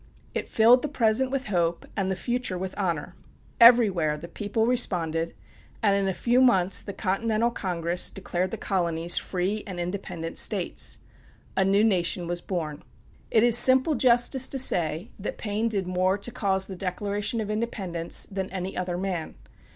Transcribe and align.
It 0.33 0.49
filled 0.49 0.81
the 0.81 0.87
present 0.87 1.29
with 1.29 1.45
hope 1.45 1.85
and 1.95 2.09
the 2.09 2.15
future 2.15 2.57
with 2.57 2.73
honor. 2.75 3.15
Everywhere 3.59 4.17
the 4.17 4.27
people 4.27 4.65
responded, 4.65 5.35
and 5.83 5.95
in 5.95 6.07
a 6.07 6.11
few 6.15 6.41
months 6.41 6.81
the 6.81 6.91
Continental 6.91 7.51
Congress 7.51 8.09
declared 8.09 8.49
the 8.49 8.57
colonies 8.57 9.17
free 9.19 9.63
and 9.67 9.79
independent 9.79 10.39
states. 10.39 10.97
A 11.55 11.63
new 11.63 11.83
nation 11.83 12.25
was 12.27 12.41
born. 12.41 12.81
It 13.29 13.43
is 13.43 13.55
simple 13.55 13.93
justice 13.93 14.47
to 14.47 14.57
say 14.57 15.11
that 15.19 15.37
Paine 15.37 15.67
did 15.69 15.85
more 15.85 16.17
to 16.17 16.31
cause 16.31 16.65
the 16.65 16.75
Declaration 16.75 17.39
of 17.39 17.51
Independence 17.51 18.25
than 18.31 18.49
any 18.49 18.75
other 18.75 18.97
man. 18.97 19.35